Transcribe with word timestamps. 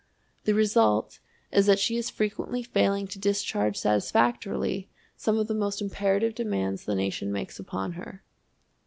The 0.45 0.55
result 0.55 1.19
is 1.51 1.67
that 1.67 1.77
she 1.77 1.95
is 1.95 2.09
frequently 2.09 2.63
failing 2.63 3.05
to 3.05 3.19
discharge 3.19 3.77
satisfactorily 3.77 4.89
some 5.15 5.37
of 5.37 5.45
the 5.45 5.53
most 5.53 5.79
imperative 5.79 6.33
demands 6.33 6.85
the 6.85 6.95
nation 6.95 7.31
makes 7.31 7.59
upon 7.59 7.91
her. 7.91 8.23